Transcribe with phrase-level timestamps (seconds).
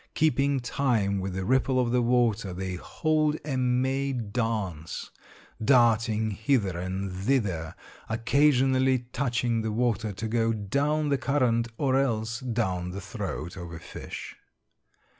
[0.15, 5.11] Keeping time with the ripple of the water, they hold a May dance;
[5.63, 7.75] darting hither and thither,
[8.09, 13.71] occasionally touching the water to go down the current, or else down the throat of
[13.71, 14.37] a fish.